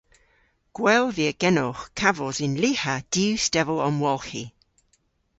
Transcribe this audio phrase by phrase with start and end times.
[0.75, 4.45] Gwell via genowgh kavos yn lyha diw stevel omwolghi.